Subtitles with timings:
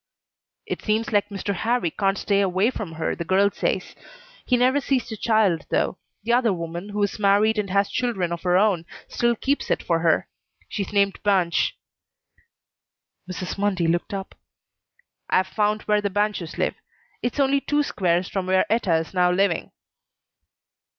[0.65, 1.53] "It seems like Mr.
[1.53, 3.93] Harrie can't stay away from her, the girl says.
[4.47, 5.99] He never sees the child, though.
[6.23, 9.99] The other woman, who's married and has children of her own, still keeps it for
[9.99, 10.27] her.
[10.67, 11.73] She's named Banch."
[13.31, 13.59] Mrs.
[13.59, 14.33] Mundy looked up.
[15.29, 16.73] "I've found where the Banches live.
[17.21, 19.71] It's only two squares from where Etta is now living."